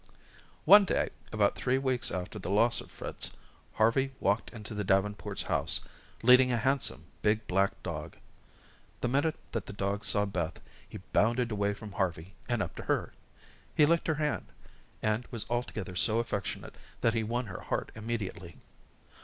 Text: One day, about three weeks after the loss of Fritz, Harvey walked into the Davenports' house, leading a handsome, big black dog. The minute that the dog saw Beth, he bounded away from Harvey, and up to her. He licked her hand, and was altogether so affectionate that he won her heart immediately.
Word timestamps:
One 0.65 0.83
day, 0.83 1.11
about 1.31 1.53
three 1.53 1.77
weeks 1.77 2.09
after 2.09 2.39
the 2.39 2.49
loss 2.49 2.81
of 2.81 2.89
Fritz, 2.89 3.29
Harvey 3.73 4.13
walked 4.19 4.49
into 4.49 4.73
the 4.73 4.83
Davenports' 4.83 5.43
house, 5.43 5.81
leading 6.23 6.51
a 6.51 6.57
handsome, 6.57 7.05
big 7.21 7.45
black 7.45 7.83
dog. 7.83 8.17
The 9.01 9.07
minute 9.07 9.35
that 9.51 9.67
the 9.67 9.73
dog 9.73 10.03
saw 10.03 10.25
Beth, 10.25 10.59
he 10.89 10.97
bounded 11.13 11.51
away 11.51 11.75
from 11.75 11.91
Harvey, 11.91 12.33
and 12.49 12.63
up 12.63 12.73
to 12.77 12.83
her. 12.85 13.13
He 13.75 13.85
licked 13.85 14.07
her 14.07 14.15
hand, 14.15 14.47
and 15.03 15.27
was 15.29 15.45
altogether 15.51 15.95
so 15.95 16.17
affectionate 16.17 16.73
that 17.01 17.13
he 17.13 17.21
won 17.23 17.45
her 17.45 17.61
heart 17.61 17.91
immediately. 17.93 18.55